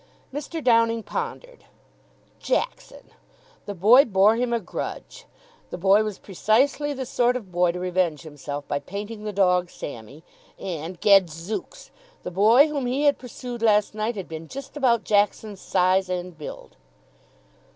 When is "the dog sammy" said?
9.25-10.23